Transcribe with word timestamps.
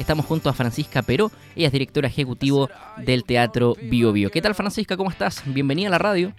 Estamos 0.00 0.24
junto 0.24 0.48
a 0.48 0.54
Francisca 0.54 1.02
Peró, 1.02 1.30
ella 1.54 1.66
es 1.66 1.72
directora 1.72 2.08
ejecutivo 2.08 2.70
del 3.04 3.22
Teatro 3.22 3.76
Bio 3.82 4.12
Bio. 4.12 4.30
¿Qué 4.30 4.40
tal 4.40 4.54
Francisca? 4.54 4.96
¿Cómo 4.96 5.10
estás? 5.10 5.42
Bienvenida 5.44 5.88
a 5.88 5.90
la 5.90 5.98
radio. 5.98 6.32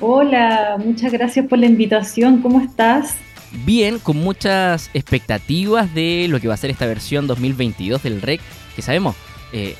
Hola, 0.00 0.76
muchas 0.84 1.10
gracias 1.10 1.46
por 1.46 1.58
la 1.58 1.64
invitación. 1.64 2.42
¿Cómo 2.42 2.60
estás? 2.60 3.16
Bien, 3.64 3.98
con 3.98 4.18
muchas 4.18 4.90
expectativas 4.92 5.94
de 5.94 6.26
lo 6.28 6.38
que 6.40 6.48
va 6.48 6.54
a 6.54 6.58
ser 6.58 6.68
esta 6.68 6.84
versión 6.84 7.26
2022 7.26 8.02
del 8.02 8.20
REC, 8.20 8.42
que 8.76 8.82
sabemos, 8.82 9.16
eh, 9.54 9.76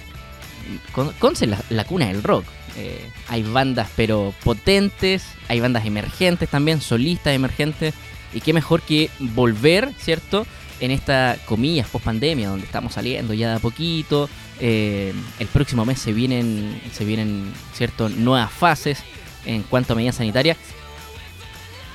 con, 0.92 1.34
la, 1.42 1.58
la, 1.68 1.84
cuna 1.84 2.06
del 2.06 2.22
rock. 2.22 2.46
Eh, 2.78 3.06
hay 3.28 3.42
bandas 3.42 3.90
pero 3.96 4.32
potentes, 4.42 5.26
hay 5.48 5.60
bandas 5.60 5.84
emergentes 5.84 6.48
también, 6.48 6.80
solistas 6.80 7.34
emergentes, 7.34 7.92
y 8.32 8.40
qué 8.40 8.54
mejor 8.54 8.80
que 8.80 9.10
volver, 9.20 9.92
¿cierto? 9.98 10.46
En 10.80 10.90
esta, 10.90 11.36
comillas, 11.46 11.88
post 11.88 12.04
pandemia, 12.04 12.48
donde 12.48 12.66
estamos 12.66 12.94
saliendo 12.94 13.32
ya 13.34 13.50
de 13.50 13.56
a 13.56 13.58
poquito. 13.58 14.28
Eh, 14.60 15.12
el 15.38 15.46
próximo 15.48 15.84
mes 15.84 15.98
se 15.98 16.12
vienen, 16.12 16.80
se 16.92 17.04
vienen, 17.04 17.52
¿cierto? 17.72 18.08
Nuevas 18.08 18.50
fases 18.52 19.02
en 19.46 19.62
cuanto 19.62 19.92
a 19.92 19.96
medidas 19.96 20.16
sanitarias. 20.16 20.56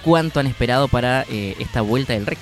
¿Cuánto 0.03 0.39
han 0.39 0.47
esperado 0.47 0.87
para 0.87 1.25
eh, 1.29 1.55
esta 1.59 1.81
vuelta 1.81 2.13
del 2.13 2.25
REC? 2.25 2.39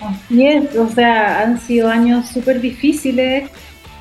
Así 0.00 0.68
o 0.78 0.88
sea, 0.88 1.40
han 1.40 1.60
sido 1.60 1.88
años 1.88 2.28
súper 2.28 2.60
difíciles 2.60 3.50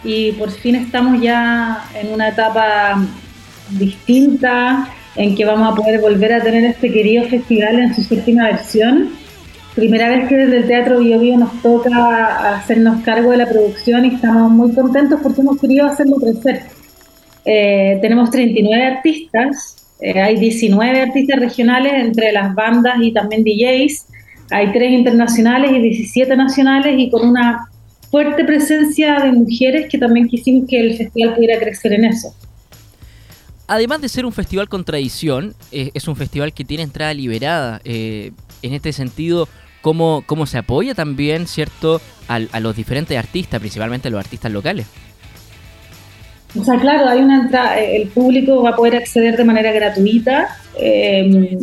y 0.03 0.33
por 0.33 0.52
fin 0.52 0.75
estamos 0.75 1.21
ya 1.21 1.89
en 1.95 2.13
una 2.13 2.30
etapa 2.30 3.02
distinta 3.69 4.89
en 5.16 5.35
que 5.35 5.45
vamos 5.45 5.71
a 5.71 5.75
poder 5.75 5.99
volver 6.02 6.33
a 6.33 6.41
tener 6.41 6.66
este 6.66 6.91
querido 6.91 7.23
festival 7.27 7.80
en 7.80 7.95
su 7.95 8.03
séptima 8.03 8.45
versión. 8.45 9.11
Primera 9.75 10.07
vez 10.07 10.29
que 10.29 10.38
desde 10.38 10.57
el 10.57 10.67
Teatro 10.67 10.99
Bio, 10.99 11.20
Bio 11.20 11.38
nos 11.38 11.61
toca 11.61 12.55
hacernos 12.55 13.03
cargo 13.03 13.31
de 13.31 13.38
la 13.38 13.49
producción 13.49 14.05
y 14.05 14.16
estamos 14.16 14.49
muy 14.49 14.73
contentos 14.73 15.20
porque 15.21 15.41
hemos 15.41 15.59
querido 15.59 15.85
hacerlo 15.85 16.16
crecer. 16.16 16.63
Eh, 17.44 18.00
tenemos 18.02 18.31
39 18.31 18.85
artistas, 18.85 19.85
eh, 20.00 20.22
hay 20.22 20.38
19 20.38 21.02
artistas 21.02 21.39
regionales 21.41 21.91
entre 21.94 22.31
las 22.31 22.55
bandas 22.55 22.95
y 23.02 23.11
también 23.11 23.44
DJs, 23.44 24.05
hay 24.50 24.72
3 24.72 24.91
internacionales 24.91 25.72
y 25.73 25.81
17 25.81 26.38
nacionales 26.38 26.95
y 26.97 27.09
con 27.09 27.28
una 27.28 27.69
fuerte 28.09 28.45
presencia 28.45 29.19
de 29.19 29.33
mujeres 29.33 29.89
que 29.91 29.97
también 29.97 30.30
quisimos 30.30 30.69
que 30.69 30.80
el 30.80 30.97
festival 30.97 31.35
pudiera 31.35 31.59
crecer 31.59 31.91
en 31.91 32.05
eso. 32.05 32.33
Además 33.67 34.00
de 34.00 34.07
ser 34.07 34.25
un 34.25 34.31
festival 34.31 34.69
con 34.69 34.85
tradición, 34.85 35.53
eh, 35.73 35.91
es 35.94 36.07
un 36.07 36.16
festival 36.16 36.53
que 36.53 36.63
tiene 36.63 36.83
entrada 36.83 37.13
liberada. 37.13 37.81
en 37.83 38.73
este 38.73 38.94
sentido, 38.94 39.47
¿cómo, 39.86 40.23
¿cómo 40.25 40.47
se 40.47 40.58
apoya 40.58 40.95
también, 40.95 41.45
cierto, 41.45 42.02
a 42.28 42.59
los 42.59 42.75
diferentes 42.75 43.16
artistas, 43.16 43.59
principalmente 43.59 44.08
a 44.08 44.11
los 44.11 44.19
artistas 44.19 44.52
locales? 44.52 44.88
O 46.59 46.64
sea, 46.64 46.80
claro, 46.80 47.08
hay 47.08 47.19
una 47.19 47.44
entrada, 47.44 47.80
eh, 47.80 48.02
el 48.02 48.08
público 48.08 48.63
va 48.63 48.72
a 48.72 48.75
poder 48.75 48.95
acceder 48.95 49.38
de 49.38 49.44
manera 49.44 49.72
gratuita 49.72 50.58
em, 50.75 51.59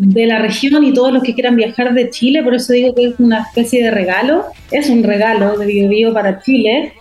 de 0.00 0.26
la 0.26 0.38
región 0.38 0.84
y 0.84 0.94
todos 0.94 1.12
los 1.12 1.22
que 1.22 1.34
quieran 1.34 1.54
viajar 1.54 1.92
de 1.92 2.08
Chile, 2.08 2.42
por 2.42 2.54
eso 2.54 2.72
digo 2.72 2.94
que 2.94 3.08
es 3.08 3.14
una 3.18 3.42
especie 3.42 3.84
de 3.84 3.90
regalo, 3.90 4.46
es 4.70 4.88
un 4.88 5.02
regalo 5.02 5.58
de 5.58 5.66
Bio, 5.66 6.14
para 6.14 6.40
Chile. 6.40 6.94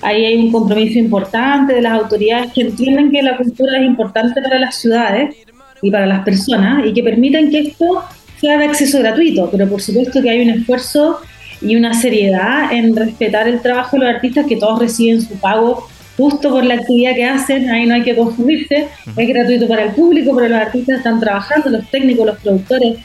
Ahí 0.00 0.24
hay 0.24 0.36
un 0.36 0.50
compromiso 0.50 0.98
importante 0.98 1.74
de 1.74 1.82
las 1.82 1.92
autoridades 1.92 2.54
que 2.54 2.62
entienden 2.62 3.10
que 3.10 3.22
la 3.22 3.36
cultura 3.36 3.78
es 3.78 3.84
importante 3.84 4.40
para 4.40 4.58
las 4.58 4.76
ciudades 4.76 5.36
y 5.82 5.90
para 5.90 6.06
las 6.06 6.24
personas 6.24 6.86
y 6.86 6.94
que 6.94 7.02
permitan 7.02 7.50
que 7.50 7.58
esto 7.58 8.02
sea 8.42 8.58
de 8.58 8.64
acceso 8.64 8.98
gratuito, 8.98 9.48
pero 9.50 9.68
por 9.68 9.80
supuesto 9.80 10.20
que 10.20 10.28
hay 10.28 10.42
un 10.42 10.50
esfuerzo 10.50 11.20
y 11.60 11.76
una 11.76 11.94
seriedad 11.94 12.72
en 12.72 12.94
respetar 12.96 13.46
el 13.48 13.62
trabajo 13.62 13.96
de 13.96 14.04
los 14.04 14.14
artistas 14.16 14.46
que 14.46 14.56
todos 14.56 14.80
reciben 14.80 15.22
su 15.22 15.34
pago 15.36 15.86
justo 16.16 16.50
por 16.50 16.64
la 16.64 16.74
actividad 16.74 17.14
que 17.14 17.24
hacen, 17.24 17.70
ahí 17.70 17.86
no 17.86 17.94
hay 17.94 18.02
que 18.02 18.16
confundirse, 18.16 18.88
es 19.16 19.28
gratuito 19.28 19.68
para 19.68 19.84
el 19.84 19.92
público, 19.92 20.34
pero 20.34 20.48
los 20.48 20.58
artistas 20.58 20.98
están 20.98 21.20
trabajando, 21.20 21.70
los 21.70 21.88
técnicos, 21.88 22.26
los 22.26 22.38
productores, 22.40 22.98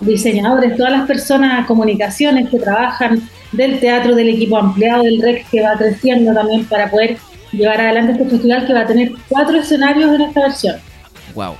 diseñadores, 0.00 0.76
todas 0.76 0.92
las 0.92 1.06
personas, 1.06 1.66
comunicaciones 1.66 2.50
que 2.50 2.58
trabajan 2.58 3.22
del 3.52 3.80
teatro, 3.80 4.14
del 4.14 4.28
equipo 4.28 4.58
ampliado, 4.58 5.04
del 5.04 5.22
REC 5.22 5.48
que 5.50 5.62
va 5.62 5.74
creciendo 5.76 6.34
también 6.34 6.66
para 6.66 6.90
poder 6.90 7.16
llevar 7.50 7.80
adelante 7.80 8.12
este 8.12 8.26
festival 8.26 8.66
que 8.66 8.74
va 8.74 8.80
a 8.80 8.86
tener 8.86 9.12
cuatro 9.28 9.58
escenarios 9.58 10.14
en 10.14 10.20
esta 10.20 10.40
versión. 10.40 10.76
Wow, 11.34 11.54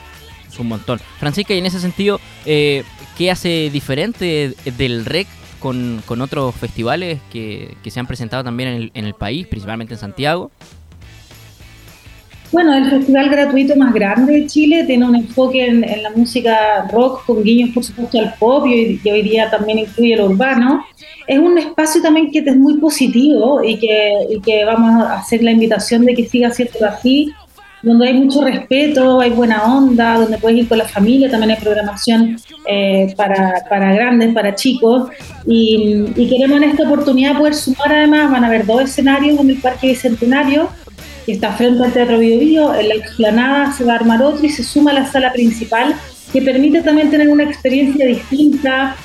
un 0.59 0.69
montón. 0.69 1.01
Francisca, 1.19 1.55
y 1.55 1.59
en 1.59 1.67
ese 1.67 1.81
sentido, 1.81 2.21
eh, 2.47 2.85
¿qué 3.17 3.31
hace 3.31 3.71
diferente 3.73 4.55
del 4.77 5.05
REC 5.05 5.27
con, 5.61 6.03
otros 6.21 6.55
festivales 6.55 7.21
que, 7.31 7.77
se 7.87 8.01
han 8.01 8.07
presentado 8.07 8.43
también 8.45 8.69
en 8.69 8.75
el, 8.75 8.91
en 8.95 9.05
el 9.07 9.15
país, 9.15 9.47
principalmente 9.47 9.95
en 9.95 10.01
Santiago? 10.01 10.51
Bueno, 12.53 12.75
el 12.75 12.85
festival 12.91 13.31
gratuito 13.31 13.75
más 13.77 13.95
grande 13.95 14.35
de 14.35 14.47
Chile 14.47 14.85
tiene 14.85 15.07
un 15.07 15.17
enfoque 15.17 15.65
en, 15.65 15.81
la 16.03 16.11
música 16.11 16.87
rock 16.93 17.25
con 17.25 17.43
guiños, 17.43 17.71
por 17.71 17.83
supuesto, 17.83 18.19
al 18.19 18.35
pop 18.39 18.67
y, 18.67 19.01
hoy 19.09 19.23
día 19.23 19.51
también 19.51 19.79
incluye 19.79 20.13
el 20.13 20.21
urbano. 20.21 20.85
Es 21.27 21.39
un 21.39 21.57
espacio 21.57 22.03
también 22.03 22.31
que 22.31 22.41
es 22.41 22.57
muy 22.57 22.77
positivo 22.77 23.65
y 23.65 23.79
que, 23.79 24.39
que 24.45 24.67
vamos 24.67 25.03
a 25.03 25.15
hacer 25.15 25.43
la 25.43 25.53
invitación 25.53 26.05
de 26.05 26.15
que 26.15 26.27
siga 26.27 26.51
siendo 26.51 26.87
así, 26.87 27.33
donde 27.83 28.09
hay 28.09 28.15
mucho 28.15 28.43
respeto, 28.43 29.21
hay 29.21 29.31
buena 29.31 29.65
onda, 29.65 30.19
donde 30.19 30.39
puedes 30.39 30.59
ir 30.59 30.69
con 30.69 30.79
la 30.79 30.87
familia, 30.87 31.31
también 31.31 31.51
hay 31.53 31.57
programación 31.57 32.37
eh, 32.67 33.13
para, 33.17 33.65
para, 33.69 33.93
grandes, 33.93 34.33
para 34.33 34.55
chicos. 34.55 35.11
Y, 35.47 36.05
y 36.15 36.29
queremos 36.29 36.63
en 36.63 36.71
esta 36.71 36.85
oportunidad 36.85 37.37
poder 37.37 37.55
sumar 37.55 37.93
además, 37.93 38.31
van 38.31 38.45
a 38.45 38.47
haber 38.47 38.67
dos 38.67 38.83
escenarios 38.83 39.39
en 39.41 39.51
el 39.51 39.57
Parque 39.57 39.89
Bicentenario 39.89 40.69
que 41.25 41.33
está 41.33 41.53
frente 41.53 41.85
al 41.85 41.93
Teatro 41.93 42.19
Bio, 42.19 42.39
Bio 42.39 42.75
en 42.75 42.89
la 42.89 42.95
explanada 42.95 43.73
se 43.73 43.85
va 43.85 43.93
a 43.93 43.97
armar 43.97 44.23
otro 44.23 44.45
y 44.45 44.51
se 44.51 44.65
suma 44.65 44.91
a 44.91 44.95
la 44.95 45.07
sala 45.07 45.33
principal, 45.33 45.95
que 46.33 46.43
permite 46.43 46.83
también 46.83 47.11
tener 47.11 47.29
una 47.29 47.45
experiencia 47.45 48.07
distinta 48.07 48.97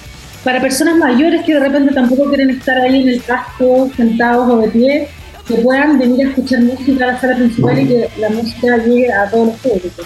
para 0.44 0.62
personas 0.62 0.96
mayores 0.98 1.44
que 1.44 1.54
de 1.54 1.60
repente 1.60 1.94
tampoco 1.94 2.30
quieren 2.30 2.50
estar 2.50 2.78
ahí 2.78 3.02
en 3.02 3.10
el 3.10 3.24
casco, 3.24 3.90
sentados 3.96 4.50
o 4.50 4.58
de 4.60 4.70
pie, 4.70 5.08
que 5.48 5.56
puedan 5.56 5.98
venir 5.98 6.26
a 6.26 6.30
escuchar 6.30 6.62
música 6.62 7.04
a 7.06 7.14
la 7.14 7.22
sala 7.22 7.36
principal 7.36 7.80
y 7.80 7.88
que 7.88 8.10
la 8.20 8.30
música 8.30 8.78
llegue 8.78 9.12
a 9.12 9.30
todos 9.30 9.48
los 9.48 9.56
públicos. 9.58 10.06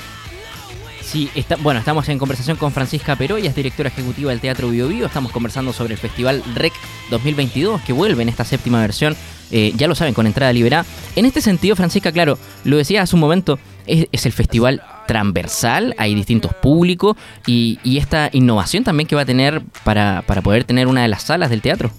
Sí, 1.01 1.29
está, 1.35 1.57
bueno, 1.57 1.79
estamos 1.79 2.07
en 2.07 2.17
conversación 2.17 2.55
con 2.55 2.71
Francisca 2.71 3.15
Peró, 3.17 3.35
ella 3.35 3.49
es 3.49 3.55
directora 3.55 3.89
ejecutiva 3.89 4.31
del 4.31 4.39
Teatro 4.39 4.69
Bio, 4.69 5.05
Estamos 5.05 5.31
conversando 5.31 5.73
sobre 5.73 5.93
el 5.93 5.99
Festival 5.99 6.41
REC 6.55 6.71
2022 7.09 7.81
que 7.81 7.91
vuelve 7.91 8.21
en 8.23 8.29
esta 8.29 8.45
séptima 8.45 8.79
versión 8.79 9.15
eh, 9.51 9.73
ya 9.75 9.87
lo 9.87 9.95
saben, 9.95 10.13
con 10.13 10.25
entrada 10.25 10.53
liberada. 10.53 10.85
En 11.15 11.25
este 11.25 11.41
sentido, 11.41 11.75
Francisca, 11.75 12.11
claro, 12.11 12.39
lo 12.63 12.77
decía 12.77 13.01
hace 13.01 13.15
un 13.15 13.19
momento, 13.19 13.59
es, 13.85 14.25
el 14.25 14.31
festival 14.31 14.81
transversal, 15.07 15.93
hay 15.97 16.15
distintos 16.15 16.53
públicos 16.53 17.17
y, 17.45 17.79
esta 17.97 18.29
innovación 18.31 18.83
también 18.83 19.07
que 19.07 19.15
va 19.15 19.21
a 19.21 19.25
tener 19.25 19.61
para, 19.83 20.23
poder 20.43 20.63
tener 20.63 20.87
una 20.87 21.01
de 21.01 21.09
las 21.09 21.23
salas 21.23 21.49
del 21.49 21.61
teatro. 21.61 21.91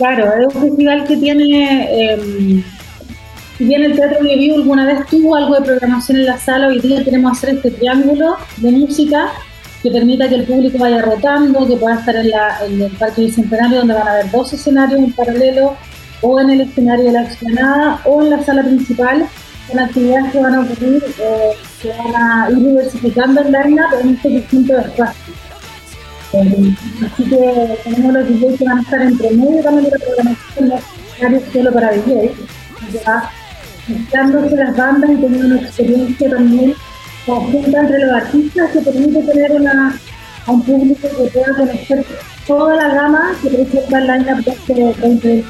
Claro, 0.00 0.32
es 0.32 0.54
un 0.54 0.62
festival 0.62 1.04
que 1.06 1.18
tiene, 1.18 1.86
eh, 1.92 2.64
si 3.58 3.64
bien 3.66 3.84
el 3.84 3.94
Teatro 3.94 4.20
Vivo 4.22 4.54
alguna 4.54 4.86
vez 4.86 5.04
tuvo 5.10 5.36
algo 5.36 5.56
de 5.56 5.60
programación 5.60 6.16
en 6.16 6.24
la 6.24 6.38
sala, 6.38 6.68
hoy 6.68 6.80
día 6.80 7.04
queremos 7.04 7.36
hacer 7.36 7.56
este 7.56 7.70
triángulo 7.70 8.36
de 8.56 8.70
música 8.70 9.30
que 9.82 9.90
permita 9.90 10.26
que 10.26 10.36
el 10.36 10.44
público 10.44 10.78
vaya 10.78 11.02
rotando, 11.02 11.66
que 11.68 11.76
pueda 11.76 11.96
estar 11.96 12.16
en, 12.16 12.30
la, 12.30 12.64
en 12.64 12.80
el 12.80 12.90
Parque 12.92 13.20
Bicentenario, 13.20 13.80
donde 13.80 13.92
van 13.92 14.08
a 14.08 14.12
haber 14.12 14.30
dos 14.30 14.50
escenarios 14.54 15.00
en 15.00 15.12
paralelo, 15.12 15.76
o 16.22 16.40
en 16.40 16.48
el 16.48 16.62
escenario 16.62 17.04
de 17.04 17.12
la 17.12 17.24
explanada, 17.24 18.00
o 18.06 18.22
en 18.22 18.30
la 18.30 18.42
sala 18.42 18.62
principal, 18.62 19.26
con 19.68 19.80
actividades 19.80 20.32
que 20.32 20.40
van 20.40 20.54
a 20.54 20.60
ocurrir, 20.60 21.04
eh, 21.18 21.50
que 21.82 21.88
van 21.90 22.16
a 22.16 22.50
ir 22.50 22.56
diversificando 22.56 23.42
el 23.42 23.52
line-up 23.52 24.00
en 24.00 24.14
estos 24.14 24.32
distintos 24.32 24.82
espacios. 24.82 25.49
Así 26.32 27.24
que 27.24 27.78
tenemos 27.84 28.12
los 28.12 28.28
DJs 28.28 28.58
que 28.58 28.64
van 28.64 28.78
a 28.78 28.82
estar 28.82 29.02
entre 29.02 29.30
medio 29.30 29.62
también 29.62 29.84
de 29.84 29.90
la 29.90 29.98
programación, 29.98 30.68
los 30.68 30.80
escenarios 30.80 31.42
solo 31.52 31.72
para 31.72 31.92
DJs, 31.92 32.30
ya 32.92 33.30
mezclándose 33.88 34.56
las 34.56 34.76
bandas 34.76 35.10
y 35.10 35.16
teniendo 35.16 35.46
una 35.46 35.60
experiencia 35.60 36.30
también 36.30 36.74
conjunta 37.26 37.80
entre 37.80 37.98
los 37.98 38.12
artistas 38.12 38.70
que 38.70 38.80
permite 38.80 39.22
tener 39.22 39.52
una, 39.52 39.98
a 40.46 40.50
un 40.50 40.62
público 40.62 41.08
que 41.08 41.30
pueda 41.30 41.54
conocer 41.56 42.06
toda 42.46 42.76
la 42.76 42.94
gama 42.94 43.32
que 43.42 43.48
presenta 43.48 43.98
el 43.98 44.06
line-up 44.06 44.44
de 44.44 44.50
este 44.52 44.74
2020. 44.74 45.44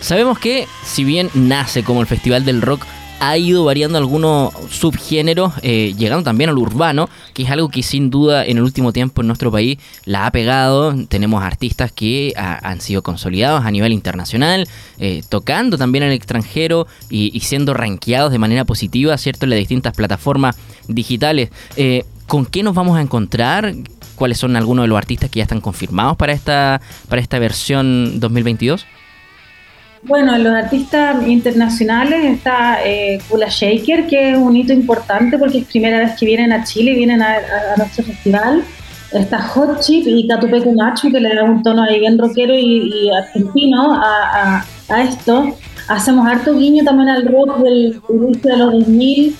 Sabemos 0.00 0.38
que, 0.38 0.66
si 0.84 1.04
bien 1.04 1.30
nace 1.34 1.84
como 1.84 2.00
el 2.00 2.06
Festival 2.06 2.44
del 2.44 2.60
Rock 2.60 2.86
ha 3.22 3.38
ido 3.38 3.64
variando 3.64 3.98
algunos 3.98 4.52
subgéneros, 4.68 5.52
eh, 5.62 5.94
llegando 5.96 6.24
también 6.24 6.50
al 6.50 6.58
urbano, 6.58 7.08
que 7.34 7.44
es 7.44 7.50
algo 7.50 7.68
que 7.68 7.84
sin 7.84 8.10
duda 8.10 8.44
en 8.44 8.56
el 8.56 8.64
último 8.64 8.92
tiempo 8.92 9.20
en 9.20 9.28
nuestro 9.28 9.52
país 9.52 9.78
la 10.04 10.26
ha 10.26 10.32
pegado. 10.32 10.92
Tenemos 11.06 11.40
artistas 11.44 11.92
que 11.92 12.32
han 12.36 12.80
sido 12.80 13.04
consolidados 13.04 13.64
a 13.64 13.70
nivel 13.70 13.92
internacional, 13.92 14.66
eh, 14.98 15.22
tocando 15.28 15.78
también 15.78 16.02
en 16.02 16.10
el 16.10 16.16
extranjero 16.16 16.88
y, 17.10 17.38
siendo 17.38 17.74
rankeados 17.74 18.32
de 18.32 18.38
manera 18.38 18.64
positiva, 18.64 19.16
¿cierto?, 19.18 19.46
en 19.46 19.50
las 19.50 19.60
distintas 19.60 19.94
plataformas 19.94 20.56
digitales. 20.88 21.50
Eh, 21.76 22.04
¿Con 22.26 22.44
qué 22.44 22.64
nos 22.64 22.74
vamos 22.74 22.98
a 22.98 23.02
encontrar? 23.02 23.72
¿Cuáles 24.16 24.38
son 24.38 24.56
algunos 24.56 24.82
de 24.82 24.88
los 24.88 24.98
artistas 24.98 25.30
que 25.30 25.38
ya 25.38 25.44
están 25.44 25.60
confirmados 25.60 26.16
para 26.16 26.32
esta, 26.32 26.80
para 27.08 27.22
esta 27.22 27.38
versión 27.38 28.18
2022? 28.18 28.84
Bueno, 30.04 30.34
en 30.34 30.42
los 30.42 30.52
artistas 30.52 31.24
internacionales 31.28 32.24
está 32.24 32.84
eh, 32.84 33.20
Kula 33.28 33.46
Shaker, 33.48 34.08
que 34.08 34.32
es 34.32 34.36
un 34.36 34.56
hito 34.56 34.72
importante 34.72 35.38
porque 35.38 35.58
es 35.58 35.66
primera 35.66 35.98
vez 35.98 36.18
que 36.18 36.26
vienen 36.26 36.52
a 36.52 36.64
Chile, 36.64 36.94
vienen 36.94 37.22
a, 37.22 37.36
nuestro 37.76 38.02
festival. 38.04 38.64
Está 39.12 39.40
Hot 39.40 39.80
Chip 39.80 40.04
y 40.08 40.26
Catupeco 40.26 40.72
Macho, 40.72 41.08
que 41.08 41.20
le 41.20 41.32
da 41.32 41.44
un 41.44 41.62
tono 41.62 41.84
ahí 41.84 42.00
bien 42.00 42.18
rockero 42.18 42.52
y, 42.52 43.10
argentino 43.10 43.94
a, 43.94 44.64
esto. 45.04 45.56
Hacemos 45.86 46.26
harto 46.26 46.58
guiño 46.58 46.82
también 46.82 47.08
al 47.08 47.24
rock 47.24 47.58
del 47.58 48.00
inicio 48.10 48.50
de 48.50 48.56
los 48.56 48.72
2000, 48.72 49.36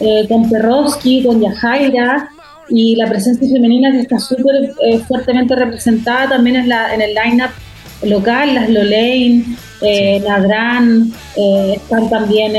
eh, 0.00 0.26
con 0.28 0.50
Perrowski, 0.50 1.24
con 1.24 1.40
Yajaira, 1.40 2.28
y 2.68 2.96
la 2.96 3.06
presencia 3.06 3.48
femenina 3.48 3.90
que 3.90 4.00
está 4.00 4.18
súper 4.18 4.72
eh, 4.84 4.98
fuertemente 5.08 5.56
representada 5.56 6.28
también 6.28 6.56
en, 6.56 6.68
la, 6.68 6.94
en 6.94 7.00
el 7.00 7.14
line-up 7.14 7.50
local, 8.04 8.54
las 8.54 8.68
Lolaine, 8.68 9.56
eh, 9.80 10.20
Ladrán, 10.20 11.12
eh, 11.36 11.74
están 11.76 12.08
también 12.08 12.52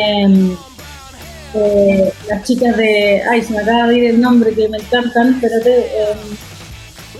eh, 1.56 2.14
las 2.28 2.44
chicas 2.44 2.76
de, 2.78 3.22
ay, 3.30 3.42
se 3.42 3.54
me 3.54 3.60
acaba 3.60 3.88
de 3.88 3.98
ir 3.98 4.04
el 4.06 4.22
nombre 4.22 4.54
que 4.54 4.68
me 4.68 4.78
encantan, 4.78 5.38
pero 5.40 5.56
eh, 5.66 6.16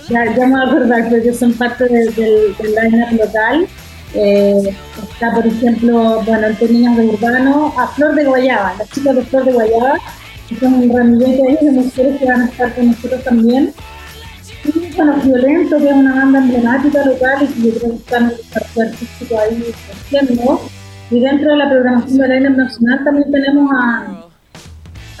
ya, 0.08 0.24
ya, 0.36 0.46
me 0.46 0.52
voy 0.52 0.60
a 0.60 0.64
acordar, 0.64 1.08
porque 1.08 1.32
son 1.32 1.52
parte 1.54 1.84
del, 1.84 2.14
del, 2.14 2.74
line-up 2.74 3.12
local. 3.12 3.66
está, 4.14 5.34
por 5.34 5.46
ejemplo, 5.46 6.22
bueno, 6.26 6.46
en 6.48 6.56
términos 6.56 6.96
de 6.96 7.06
urbano, 7.06 7.74
a 7.78 7.88
Flor 7.88 8.14
de 8.14 8.24
Guayaba, 8.24 8.74
las 8.78 8.90
chicas 8.90 9.16
de 9.16 9.22
Flor 9.22 9.44
de 9.44 9.52
Guayaba, 9.52 9.98
que 10.48 10.56
son 10.56 10.74
un 10.74 10.94
ramillete 10.94 11.48
ahí 11.48 11.58
de 11.62 11.72
mujeres 11.72 12.18
que 12.18 12.26
van 12.26 12.42
a 12.42 12.46
estar 12.46 12.74
con 12.74 12.88
nosotros 12.88 13.24
también. 13.24 13.72
Y 14.94 14.96
bueno, 14.96 15.14
Violento, 15.24 15.78
que 15.78 15.88
es 15.88 15.92
una 15.92 16.14
banda 16.14 16.38
emblemática 16.38 17.04
local 17.04 17.42
y 17.42 17.46
que 17.46 17.68
yo 17.68 17.78
creo 17.78 17.90
que 17.90 17.96
están 17.96 18.24
en 18.24 18.30
el 18.76 18.88
artístico 18.88 19.40
ahí. 19.40 19.74
Y 21.10 21.20
dentro 21.20 21.50
de 21.50 21.56
la 21.56 21.68
programación 21.68 22.18
de 22.18 22.40
la 22.40 22.50
Nacional 22.50 23.04
también 23.04 23.30
tenemos 23.30 23.70
a, 23.76 24.24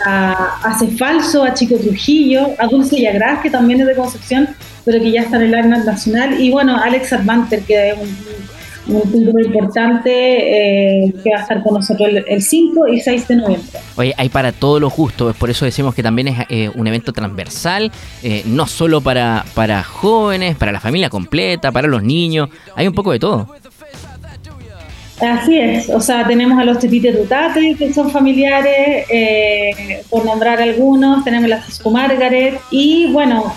a, 0.04 0.60
a 0.62 0.78
Cefalso, 0.78 1.42
a 1.42 1.54
Chico 1.54 1.76
Trujillo, 1.76 2.50
a 2.58 2.66
Dulce 2.66 3.00
Yagraz, 3.00 3.40
que 3.42 3.50
también 3.50 3.80
es 3.80 3.86
de 3.88 3.96
Concepción, 3.96 4.48
pero 4.84 5.00
que 5.00 5.10
ya 5.10 5.22
está 5.22 5.36
en 5.36 5.42
el 5.42 5.66
INEM 5.66 5.84
Nacional. 5.84 6.40
Y 6.40 6.50
bueno, 6.50 6.76
Alex 6.76 7.12
Advanter, 7.12 7.60
que 7.62 7.90
es 7.90 7.98
un 7.98 8.16
un 8.86 9.00
punto 9.10 9.38
importante 9.38 10.10
eh, 11.06 11.14
que 11.22 11.30
va 11.30 11.38
a 11.38 11.42
estar 11.42 11.62
con 11.62 11.74
nosotros 11.74 12.08
el, 12.26 12.42
5 12.42 12.88
y 12.88 13.00
6 13.00 13.28
de 13.28 13.36
noviembre. 13.36 13.80
Oye, 13.96 14.14
hay 14.16 14.28
para 14.28 14.52
todos 14.52 14.80
los 14.80 14.94
gustos, 14.94 15.34
por 15.36 15.50
eso 15.50 15.64
decimos 15.64 15.94
que 15.94 16.02
también 16.02 16.28
es 16.28 16.46
eh, 16.48 16.70
un 16.74 16.86
evento 16.86 17.12
transversal, 17.12 17.90
eh, 18.22 18.42
no 18.46 18.66
solo 18.66 19.00
para, 19.00 19.44
para 19.54 19.82
jóvenes, 19.82 20.56
para 20.56 20.72
la 20.72 20.80
familia 20.80 21.08
completa, 21.08 21.72
para 21.72 21.88
los 21.88 22.02
niños, 22.02 22.50
hay 22.76 22.86
un 22.86 22.94
poco 22.94 23.12
de 23.12 23.18
todo. 23.18 23.48
Así 25.20 25.56
es, 25.58 25.88
o 25.88 26.00
sea, 26.00 26.26
tenemos 26.26 26.58
a 26.58 26.64
los 26.64 26.80
Tepite 26.80 27.12
Tutate, 27.12 27.76
que 27.78 27.94
son 27.94 28.10
familiares, 28.10 29.06
por 30.10 30.24
nombrar 30.24 30.60
algunos, 30.60 31.24
tenemos 31.24 31.48
la 31.48 31.62
Cisco 31.62 31.90
Margaret, 31.90 32.60
y 32.70 33.10
bueno, 33.12 33.54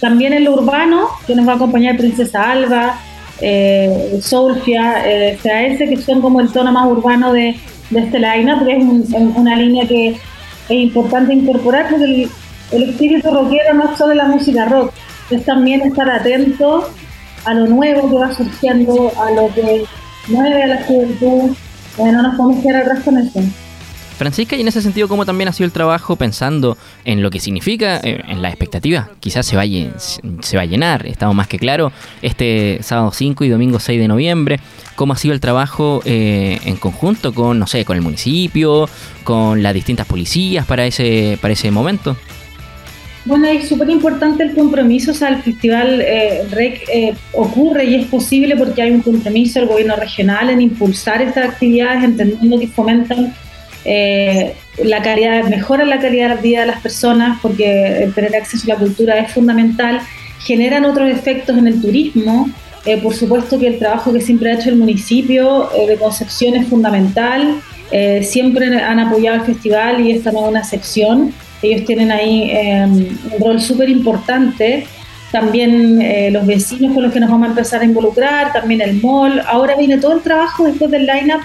también 0.00 0.32
en 0.32 0.44
lo 0.44 0.54
urbano, 0.54 1.08
que 1.26 1.34
nos 1.34 1.46
va 1.46 1.52
a 1.52 1.56
acompañar 1.56 1.96
Princesa 1.96 2.52
Alba, 2.52 2.98
eh, 3.40 4.20
Soulfia, 4.22 5.02
eh, 5.06 5.38
CAS, 5.42 5.78
que 5.78 5.96
son 5.96 6.20
como 6.20 6.40
el 6.40 6.52
tono 6.52 6.72
más 6.72 6.86
urbano 6.86 7.32
de, 7.32 7.56
este 7.94 8.20
line-up, 8.20 8.64
que 8.64 8.76
es 8.76 8.84
una 9.34 9.56
línea 9.56 9.86
que 9.86 10.10
es 10.10 10.18
importante 10.68 11.34
incorporar 11.34 11.88
porque 11.90 12.28
el, 12.72 12.82
espíritu 12.90 13.30
rockero 13.30 13.74
no 13.74 13.90
es 13.90 13.98
solo 13.98 14.14
la 14.14 14.26
música 14.26 14.66
rock, 14.66 14.92
es 15.30 15.44
también 15.44 15.80
estar 15.80 16.08
atento 16.08 16.88
a 17.44 17.54
lo 17.54 17.66
nuevo 17.66 18.08
que 18.08 18.14
va 18.14 18.32
surgiendo, 18.32 19.10
a 19.20 19.30
lo 19.32 19.52
que 19.54 19.84
mueve 20.28 20.62
a 20.62 20.66
la 20.68 20.84
juventud, 20.84 21.50
eh, 21.98 22.12
no 22.12 22.22
nos 22.22 22.36
podemos 22.36 22.62
quedar 22.62 22.82
atrás 22.82 23.00
con 23.04 23.18
eso. 23.18 23.40
Francisca, 24.20 24.54
y 24.54 24.60
en 24.60 24.68
ese 24.68 24.82
sentido, 24.82 25.08
¿cómo 25.08 25.24
también 25.24 25.48
ha 25.48 25.52
sido 25.54 25.64
el 25.64 25.72
trabajo 25.72 26.14
pensando 26.14 26.76
en 27.06 27.22
lo 27.22 27.30
que 27.30 27.40
significa, 27.40 27.96
eh, 28.04 28.22
en 28.28 28.42
la 28.42 28.50
expectativa? 28.50 29.08
Quizás 29.18 29.46
se 29.46 29.56
va, 29.56 29.62
a, 29.62 30.64
llenar, 30.66 31.06
estamos 31.06 31.34
más 31.34 31.48
que 31.48 31.58
claro, 31.58 31.90
este 32.20 32.80
sábado 32.82 33.12
5 33.14 33.44
y 33.44 33.48
domingo 33.48 33.80
6 33.80 33.98
de 33.98 34.08
noviembre. 34.08 34.60
¿Cómo 34.94 35.14
ha 35.14 35.16
sido 35.16 35.32
el 35.32 35.40
trabajo 35.40 36.02
eh, 36.04 36.58
en 36.66 36.76
conjunto 36.76 37.32
con, 37.32 37.58
no 37.58 37.66
sé, 37.66 37.86
con 37.86 37.96
el 37.96 38.02
municipio, 38.02 38.90
con 39.24 39.62
las 39.62 39.72
distintas 39.72 40.06
policías 40.06 40.66
para 40.66 40.84
ese, 40.84 41.38
para 41.40 41.54
ese 41.54 41.70
momento? 41.70 42.14
Bueno, 43.24 43.46
es 43.46 43.70
súper 43.70 43.88
importante 43.88 44.42
el 44.42 44.54
compromiso, 44.54 45.12
o 45.12 45.14
sea, 45.14 45.30
el 45.30 45.42
festival 45.42 46.02
eh, 46.02 46.46
REC 46.50 47.16
ocurre 47.32 47.86
y 47.86 47.94
es 47.94 48.06
posible 48.08 48.54
porque 48.56 48.82
hay 48.82 48.90
un 48.90 49.00
compromiso 49.00 49.60
del 49.60 49.68
gobierno 49.70 49.96
regional 49.96 50.50
en 50.50 50.60
impulsar 50.60 51.22
estas 51.22 51.48
actividades, 51.48 52.04
entendiendo 52.04 52.60
que 52.60 52.66
fomentan 52.66 53.34
eh, 53.84 54.54
la 54.84 55.02
calidad, 55.02 55.44
mejora 55.44 55.84
la 55.84 55.98
calidad 55.98 56.36
de 56.36 56.42
vida 56.42 56.60
de 56.60 56.66
las 56.66 56.80
personas 56.80 57.38
porque 57.40 58.10
tener 58.14 58.34
acceso 58.36 58.64
a 58.66 58.74
la 58.74 58.80
cultura 58.80 59.18
es 59.18 59.32
fundamental, 59.32 60.00
generan 60.40 60.84
otros 60.84 61.10
efectos 61.10 61.56
en 61.56 61.66
el 61.66 61.80
turismo, 61.80 62.48
eh, 62.84 62.98
por 62.98 63.14
supuesto 63.14 63.58
que 63.58 63.66
el 63.66 63.78
trabajo 63.78 64.12
que 64.12 64.20
siempre 64.20 64.50
ha 64.50 64.54
hecho 64.54 64.70
el 64.70 64.76
municipio 64.76 65.70
eh, 65.74 65.86
de 65.86 65.96
Concepción 65.96 66.54
es 66.54 66.66
fundamental, 66.68 67.60
siempre 68.22 68.66
han 68.66 69.00
apoyado 69.00 69.38
el 69.38 69.42
festival 69.42 70.00
y 70.00 70.12
esta 70.12 70.30
no 70.30 70.44
es 70.44 70.48
una 70.50 70.60
excepción, 70.60 71.34
ellos 71.60 71.84
tienen 71.84 72.12
ahí 72.12 72.48
em, 72.52 73.18
un 73.32 73.40
rol 73.44 73.60
súper 73.60 73.88
importante, 73.88 74.86
también 75.32 75.98
los 76.32 76.46
vecinos 76.46 76.94
con 76.94 77.02
los 77.02 77.12
que 77.12 77.18
nos 77.18 77.28
vamos 77.28 77.48
a 77.48 77.50
empezar 77.50 77.80
a 77.80 77.84
involucrar, 77.84 78.52
también 78.52 78.80
el 78.80 79.02
mall, 79.02 79.42
ahora 79.44 79.74
viene 79.74 79.98
todo 79.98 80.12
el 80.12 80.20
trabajo 80.20 80.66
después 80.66 80.88
del 80.92 81.04
line-up 81.04 81.40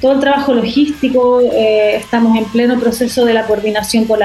todo 0.00 0.12
el 0.12 0.20
trabajo 0.20 0.54
logístico, 0.54 1.40
eh, 1.40 1.96
estamos 1.96 2.36
en 2.36 2.44
pleno 2.46 2.78
proceso 2.78 3.24
de 3.24 3.34
la 3.34 3.46
coordinación 3.46 4.04
con, 4.06 4.20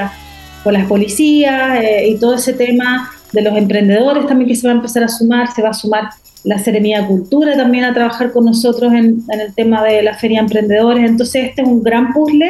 con 0.63 0.73
las 0.73 0.87
policías 0.87 1.83
eh, 1.83 2.07
y 2.09 2.17
todo 2.17 2.35
ese 2.35 2.53
tema 2.53 3.11
de 3.33 3.41
los 3.41 3.55
emprendedores 3.57 4.25
también 4.27 4.47
que 4.47 4.55
se 4.55 4.67
va 4.67 4.73
a 4.73 4.77
empezar 4.77 5.03
a 5.03 5.09
sumar, 5.09 5.53
se 5.53 5.61
va 5.61 5.69
a 5.69 5.73
sumar 5.73 6.09
la 6.45 6.59
Seremía 6.59 7.05
Cultura 7.05 7.57
también 7.57 7.83
a 7.83 7.93
trabajar 7.93 8.31
con 8.31 8.45
nosotros 8.45 8.93
en, 8.93 9.23
el 9.29 9.53
tema 9.55 9.83
de 9.83 10.03
la 10.03 10.13
Feria 10.13 10.39
Emprendedores, 10.39 11.09
entonces 11.09 11.49
este 11.49 11.63
es 11.63 11.67
un 11.67 11.83
gran 11.83 12.13
puzzle 12.13 12.49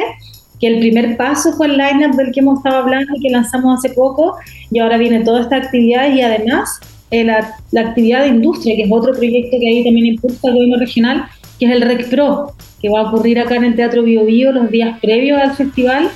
que 0.60 0.68
el 0.68 0.78
primer 0.78 1.16
paso 1.16 1.52
fue 1.54 1.66
el 1.66 1.76
line-up 1.76 2.14
del 2.16 2.32
que 2.32 2.40
hemos 2.40 2.58
estado 2.58 2.76
hablando 2.76 3.12
y 3.16 3.20
que 3.20 3.30
lanzamos 3.30 3.78
hace 3.78 3.94
poco 3.94 4.36
y 4.70 4.78
ahora 4.78 4.96
viene 4.96 5.24
toda 5.24 5.42
esta 5.42 5.56
actividad 5.56 6.14
y 6.14 6.22
además 6.22 6.80
eh, 7.10 7.24
la, 7.24 7.56
la, 7.72 7.80
actividad 7.82 8.22
de 8.22 8.28
industria, 8.28 8.76
que 8.76 8.82
es 8.82 8.90
otro 8.90 9.12
proyecto 9.12 9.56
que 9.60 9.68
ahí 9.68 9.84
también 9.84 10.06
impulsa 10.06 10.48
el 10.48 10.54
gobierno 10.54 10.78
regional, 10.78 11.24
que 11.58 11.66
es 11.66 11.72
el 11.72 11.82
REC 11.82 12.08
Pro, 12.08 12.54
que 12.80 12.88
va 12.88 13.00
a 13.00 13.02
ocurrir 13.04 13.38
acá 13.40 13.56
en 13.56 13.64
el 13.64 13.76
Teatro 13.76 14.02
Bio 14.02 14.24
Bio 14.24 14.52
los 14.52 14.70
días 14.70 14.98
previos 15.00 15.40
al 15.40 15.54
festival 15.54 16.10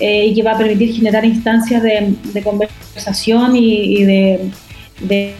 eh, 0.00 0.26
y 0.26 0.34
que 0.34 0.42
va 0.42 0.52
a 0.52 0.58
permitir 0.58 0.94
generar 0.94 1.24
instancias 1.24 1.82
de, 1.82 2.42
conversación 2.42 3.56
y, 3.56 4.04
de, 4.04 5.34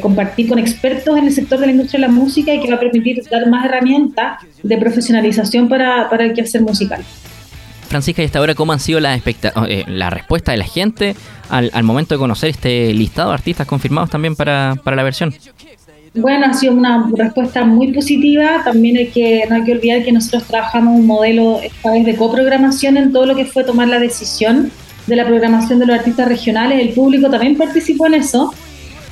compartir 0.00 0.48
con 0.48 0.58
expertos 0.58 1.16
en 1.16 1.26
el 1.26 1.32
sector 1.32 1.58
de 1.58 1.66
la 1.66 1.72
industria 1.72 2.00
de 2.00 2.06
la 2.06 2.12
música 2.12 2.52
y 2.52 2.60
que 2.60 2.68
va 2.68 2.76
a 2.76 2.80
permitir 2.80 3.22
dar 3.30 3.48
más 3.48 3.64
herramientas 3.64 4.38
de 4.62 4.76
profesionalización 4.76 5.68
para, 5.68 6.08
para 6.10 6.24
el 6.24 6.34
quehacer 6.34 6.62
musical. 6.62 7.04
Francisca, 7.88 8.22
y 8.22 8.26
hasta 8.26 8.38
ahora, 8.38 8.54
¿cómo 8.54 8.72
han 8.72 8.80
sido 8.80 9.00
la, 9.00 9.16
eh, 9.16 9.84
la 9.86 10.10
respuesta 10.10 10.52
de 10.52 10.58
la 10.58 10.66
gente 10.66 11.16
al, 11.48 11.70
al, 11.72 11.84
momento 11.84 12.14
de 12.14 12.18
conocer 12.18 12.50
este 12.50 12.92
listado 12.92 13.30
de 13.30 13.34
artistas 13.34 13.66
confirmados 13.66 14.10
también 14.10 14.36
para, 14.36 14.76
para 14.84 14.96
la 14.96 15.02
versión? 15.02 15.34
Bueno, 16.14 16.46
ha 16.46 16.54
sido 16.54 16.72
una 16.72 17.10
respuesta 17.14 17.64
muy 17.64 17.92
positiva. 17.92 18.62
También 18.64 18.96
hay 18.96 19.08
que, 19.08 19.44
no 19.48 19.56
hay 19.56 19.64
que 19.64 19.72
olvidar 19.72 20.04
que 20.04 20.12
nosotros 20.12 20.44
trabajamos 20.44 20.98
un 20.98 21.06
modelo 21.06 21.60
esta 21.60 21.92
vez 21.92 22.04
de 22.04 22.16
coprogramación 22.16 22.96
en 22.96 23.12
todo 23.12 23.26
lo 23.26 23.36
que 23.36 23.44
fue 23.44 23.64
tomar 23.64 23.88
la 23.88 23.98
decisión 23.98 24.70
de 25.06 25.16
la 25.16 25.26
programación 25.26 25.78
de 25.78 25.86
los 25.86 25.98
artistas 25.98 26.28
regionales. 26.28 26.80
El 26.80 26.90
público 26.90 27.30
también 27.30 27.56
participó 27.56 28.06
en 28.06 28.14
eso. 28.14 28.52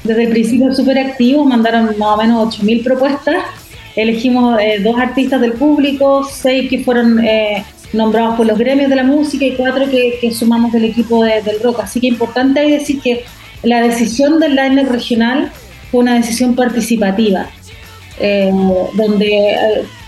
Desde 0.05 0.25
el 0.25 0.31
principio 0.31 0.73
súper 0.75 0.99
activo, 0.99 1.45
mandaron 1.45 1.87
más 1.99 2.09
o 2.09 2.17
menos 2.17 2.59
8.000 2.61 2.85
propuestas. 2.85 3.37
Elegimos 3.97 4.61
eh, 4.61 4.81
dos 4.83 4.99
artistas 4.99 5.41
del 5.41 5.53
público, 5.53 6.23
seis 6.31 6.69
que 6.69 6.85
fueron 6.85 7.25
eh, 7.25 7.65
nombrados 7.93 8.37
por 8.37 8.47
los 8.47 8.59
gremios 8.59 8.91
de 8.91 8.97
la 8.97 9.03
música 9.03 9.45
y 9.47 9.55
cuatro 9.55 9.87
que, 9.91 10.31
sumamos 10.33 10.73
del 10.73 10.85
equipo 10.85 11.25
del 11.25 11.61
rock. 11.63 11.81
Así 11.81 12.01
que 12.01 12.09
importante 12.09 12.61
hay 12.61 12.71
decir 12.71 13.01
que 13.01 13.25
la 13.63 13.81
decisión 13.81 14.39
del 14.39 14.55
line 14.55 14.83
regional 14.85 15.51
fue 15.91 16.01
una 16.01 16.15
decisión 16.15 16.55
participativa, 16.55 17.49
eh, 18.19 18.51
donde 18.95 19.51
eh, 19.51 19.57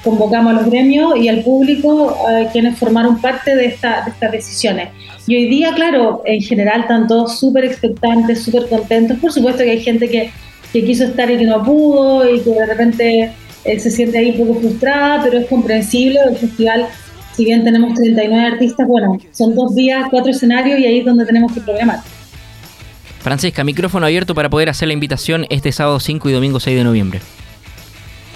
convocamos 0.02 0.52
a 0.52 0.56
los 0.56 0.70
gremios 0.70 1.16
y 1.16 1.28
al 1.28 1.42
público 1.42 2.16
eh, 2.30 2.48
quienes 2.52 2.78
formaron 2.78 3.20
parte 3.20 3.54
de, 3.54 3.66
esta, 3.66 4.04
estas 4.06 4.32
decisiones. 4.32 4.88
Y 5.26 5.36
hoy 5.36 5.48
día, 5.48 5.74
claro, 5.74 6.22
en 6.24 6.40
general 6.40 6.82
están 6.82 7.06
todos 7.06 7.38
súper 7.38 7.64
expectantes, 7.64 8.42
súper 8.42 8.68
contentos. 8.68 9.18
Por 9.18 9.32
supuesto 9.32 9.62
que 9.62 9.72
hay 9.72 9.80
gente 9.82 10.08
que, 10.08 10.30
que, 10.72 10.84
quiso 10.84 11.04
estar 11.04 11.30
y 11.30 11.36
que 11.36 11.44
no 11.44 11.62
pudo 11.62 12.28
y 12.28 12.40
que 12.40 12.50
de 12.50 12.66
repente 12.66 13.32
se 13.62 13.90
siente 13.90 14.16
ahí 14.16 14.30
un 14.30 14.46
poco 14.46 14.60
frustrada, 14.60 15.22
pero 15.22 15.38
es 15.38 15.46
comprensible. 15.46 16.18
El 16.30 16.36
festival, 16.36 16.86
si 17.36 17.44
bien 17.44 17.62
tenemos 17.62 17.92
39 17.92 18.42
artistas, 18.42 18.88
bueno, 18.88 19.18
son 19.32 19.54
dos 19.54 19.74
días, 19.74 20.06
cuatro 20.10 20.30
escenarios 20.30 20.78
y 20.80 20.86
ahí 20.86 21.00
es 21.00 21.04
donde 21.04 21.26
tenemos 21.26 21.52
que 21.52 21.60
programar. 21.60 21.98
Francisca, 23.28 23.62
micrófono 23.62 24.06
abierto 24.06 24.34
para 24.34 24.48
poder 24.48 24.70
hacer 24.70 24.88
la 24.88 24.94
invitación 24.94 25.44
este 25.50 25.70
sábado 25.70 26.00
5 26.00 26.30
y 26.30 26.32
domingo 26.32 26.60
6 26.60 26.78
de 26.78 26.82
noviembre. 26.82 27.20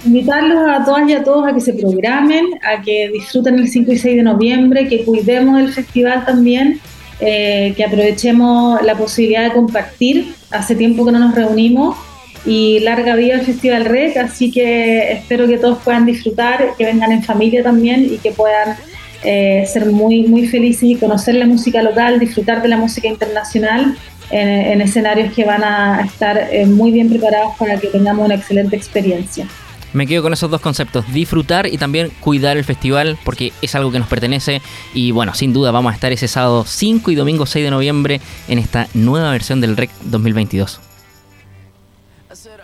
invitarlos 0.05 0.59
a 0.69 0.85
todas 0.85 1.09
y 1.09 1.13
a 1.13 1.23
todos 1.23 1.47
a 1.47 1.53
que 1.55 1.61
se 1.61 1.73
programen, 1.73 2.45
a 2.61 2.79
que 2.79 3.09
disfruten 3.11 3.57
el 3.57 3.67
5 3.69 3.91
y 3.91 3.97
6 3.97 4.17
de 4.17 4.21
noviembre, 4.21 4.87
que 4.87 5.03
cuidemos 5.03 5.59
el 5.59 5.73
festival 5.73 6.25
también, 6.25 6.79
eh, 7.19 7.73
que 7.75 7.83
aprovechemos 7.83 8.83
la 8.83 8.93
posibilidad 8.93 9.45
de 9.45 9.53
compartir. 9.53 10.35
Hace 10.51 10.75
tiempo 10.75 11.03
que 11.03 11.11
no 11.11 11.17
nos 11.17 11.33
reunimos 11.33 11.97
y 12.45 12.79
larga 12.81 13.15
vida 13.15 13.33
el 13.33 13.41
Festival 13.41 13.85
Rec, 13.85 14.15
así 14.17 14.51
que 14.51 15.11
espero 15.11 15.47
que 15.47 15.57
todos 15.57 15.79
puedan 15.79 16.05
disfrutar, 16.05 16.75
que 16.77 16.85
vengan 16.85 17.11
en 17.11 17.23
familia 17.23 17.63
también 17.63 18.05
y 18.13 18.19
que 18.19 18.31
puedan 18.31 18.77
eh, 19.23 19.65
ser 19.65 19.87
muy, 19.87 20.27
muy 20.27 20.47
felices 20.47 20.83
y 20.83 20.95
conocer 20.97 21.33
la 21.33 21.47
música 21.47 21.81
local, 21.81 22.19
disfrutar 22.19 22.61
de 22.61 22.67
la 22.67 22.77
música 22.77 23.07
internacional 23.07 23.97
en, 24.29 24.81
escenarios 24.81 25.33
que 25.33 25.45
van 25.45 25.63
a 25.63 26.01
estar 26.01 26.37
eh, 26.51 26.65
muy 26.65 26.91
bien 26.91 27.09
preparados 27.09 27.53
para 27.57 27.79
que 27.79 27.87
tengamos 27.87 28.25
una 28.25 28.35
excelente 28.35 28.75
experiencia. 28.75 29.47
Me 29.93 30.07
quedo 30.07 30.23
con 30.23 30.33
esos 30.33 30.49
dos 30.49 30.59
conceptos, 30.59 31.05
disfrutar 31.13 31.67
y 31.67 31.77
también 31.77 32.11
cuidar 32.19 32.57
el 32.57 32.63
festival 32.63 33.17
porque 33.23 33.53
es 33.61 33.75
algo 33.75 33.91
que 33.91 33.99
nos 33.99 34.07
pertenece 34.07 34.61
y 34.93 35.11
bueno, 35.11 35.35
sin 35.35 35.53
duda 35.53 35.69
vamos 35.69 35.91
a 35.91 35.95
estar 35.95 36.11
ese 36.11 36.27
sábado 36.27 36.65
5 36.65 37.11
y 37.11 37.15
domingo 37.15 37.45
6 37.45 37.63
de 37.63 37.69
noviembre 37.69 38.19
en 38.47 38.57
esta 38.57 38.87
nueva 38.95 39.29
versión 39.31 39.61
del 39.61 39.77
REC 39.77 39.91
2022. 40.05 40.81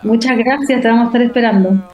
Muchas 0.02 0.36
gracias, 0.38 0.80
te 0.80 0.88
vamos 0.88 1.04
a 1.04 1.06
estar 1.06 1.22
esperando. 1.22 1.80